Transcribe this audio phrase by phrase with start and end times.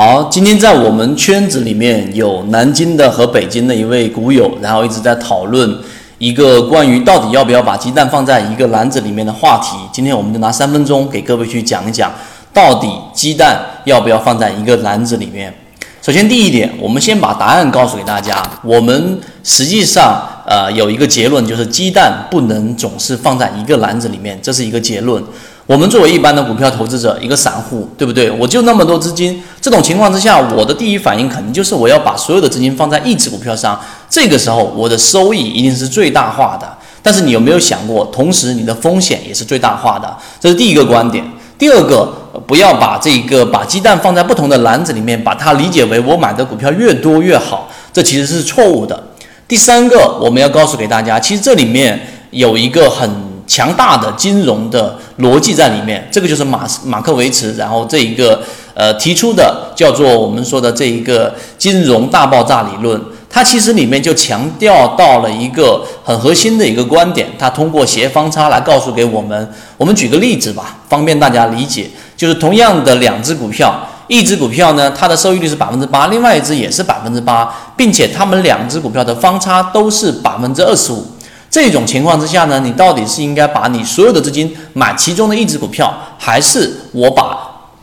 [0.00, 5.76] 好，今天在我们圈子里面有南京的和北京的一位股友，然后一直在讨论
[6.18, 9.76] 一个关于到底要不要把鸡蛋放在一个篮子里面的话题。
[9.92, 12.12] 今天我们就拿三分钟给各位去讲一讲，
[12.54, 15.52] 到底鸡蛋要不要放在一个篮子里面。
[16.00, 18.40] 首先第一点，我们先把答案告诉给大家。
[18.62, 25.20] 我们实际上呃有一个结论，就是鸡蛋不能总是放在一个篮子里面，这是一个结论。
[25.68, 28.30] 我们作为一般的股票投资者，一个散户，对不对？
[28.30, 33.78] 我就那么多资金，这种情况之下，我的第一反应肯定就是我要把所有的资金放在一只股票上。
[34.08, 36.66] 这个时候，我的收益一定是最大化的。
[37.02, 40.16] 但是你有没有想过，同时你的风险也是最大化的？
[40.40, 41.22] 这是第一个观点。
[41.58, 42.10] 第二个，
[42.46, 48.98] 不要把这个把鸡蛋放在不同的篮子里面，把它理解为我买的股票越多越好，这其实是错误的。
[49.46, 53.27] 第三个，我们要告诉给大家，其实这里面有一个很。
[53.48, 58.40] 强大的金融的逻辑在里面，这个就是马马克维茨，然后这一个
[58.74, 69.50] 呃提出的叫做我们说的这一个金融大爆炸理论，它其实里面就强调到了一个很核心的一个观点，它通过斜方差来告诉给我们。
[69.78, 73.74] 我们举个例子吧，方便大家理解，就是同样的两只股票，
[74.08, 81.06] 一只股票呢它的收益率是百分之八，另外一只也是百分之八，并且它们两只股票的方差都是百分之二十五。
[81.50, 87.38] 这种情况之下呢，你到底是应该把你所有的资金买其中的一只股票，还是我把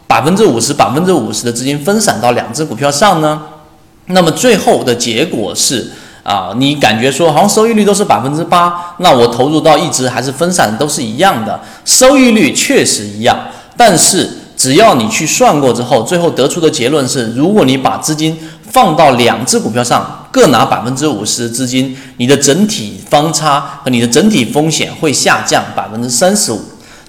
[0.07, 3.41] 百分之五十、百分之五十的资金分散到两只股票上呢？
[4.07, 5.91] 那么最后的结果是
[6.21, 13.35] 啊，你感觉说好像收益率都是百分之八，那我投入到一只还是分散都是一样的，收益率确实一样，
[13.75, 18.37] 但是只要你去算过之后，最后得出的结论是，如果你把资金
[18.71, 20.21] 放到两只股票上。
[20.31, 26.59] 各拿百分之五十资金，你的整体方差和你的整体风险会下降百分之三十五，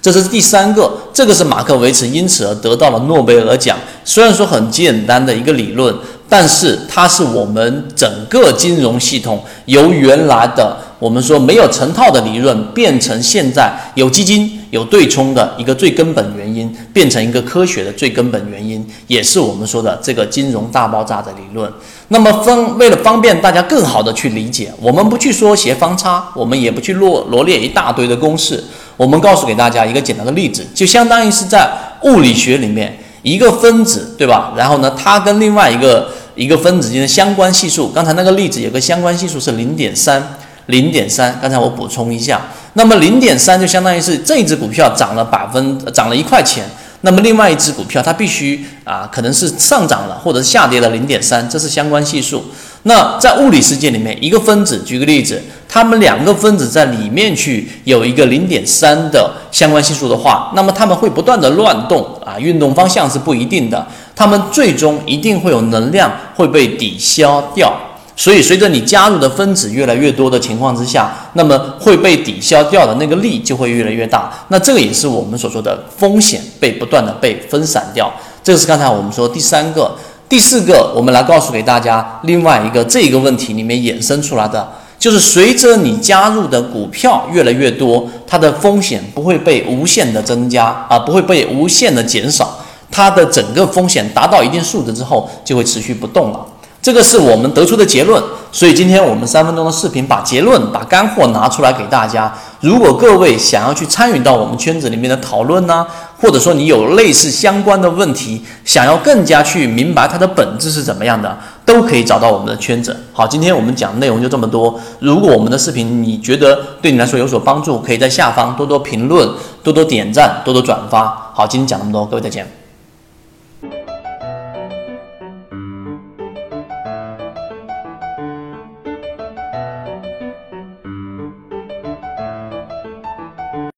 [0.01, 3.77] 这是第三个，这个是马克维茨因此而得到了诺贝尔奖。
[4.05, 5.93] 虽然说很简单的一个理论，
[6.29, 14.56] 但是它是我们整个金融系统由原来的我们说没有成套的理论，变成现在有基金。
[14.69, 21.71] 有对冲的一个最根本原因，变成一个科学的最根本原因，也是我们说的这个金融大爆炸的理论。
[22.09, 28.63] 那么分为了方便大家更好的去理解，我们不去说斜方差，我们也不去罗罗列一大堆的公式，
[28.95, 31.69] 我们告诉给大家一个简单的例子，就相当于是在
[32.03, 34.53] 物理学里面一个分子，对吧？
[34.55, 40.36] 然后呢，它跟另外一个一个分子间的相关系数，刚才那个例子有个相关系数是零点三。
[40.67, 42.39] 零点三，刚才我补充一下，
[42.73, 46.63] 那么零点三就相当于是这一只股票涨了百分，涨了一块钱，
[47.01, 52.43] 那么另外一只股票它必须啊，可能是上涨了或者是下跌了零点三，这是相关系数。
[52.83, 63.85] 那在物理世界里面，一个分子，举个例子，它们两个分子在里面去有一个零点三的相关系数的话，那么它们会不断的乱动啊，运动方向是不一定的，
[64.15, 67.73] 它们最终一定会有能量会被抵消掉。
[68.19, 74.33] 所以，随着你加入的分子越来越多的情况之下，那么会被抵消掉的那个力就会越来越大。
[74.47, 78.11] 那这个也是我们所说的风险被不断的被分散掉。
[78.43, 79.95] 这个是刚才我们说第三个、
[80.27, 84.67] 第四个，我们来告诉给大家另外一个这个问题里面衍生出来的，
[84.97, 92.57] 就是随着你加入的股票越来越多，它的风险不会被无限的增加啊，不会被无限的减少，
[92.89, 96.43] 它的整个风险达到一定数值之后就会持续不动了。
[96.87, 102.33] 这个是我们得出的结论，所以今天我们三分钟的视频把结论、把干货拿出来给大家。
[102.61, 105.85] 如果各位想要去参与到我们圈子里面的讨论呢，
[106.17, 112.97] 或者说你有类似相关的问题，想要更加去明白它的本质是怎么样的，都可以找到我们的圈子。
[113.11, 114.79] 好，今天我们讲的内容就这么多。
[114.99, 119.29] 如果我们的视频你觉得对你来说有所帮助，可以在下方多多评论、
[119.61, 121.31] 多多点赞、多多转发。
[121.33, 122.49] 好，今天讲那么多，各位再见。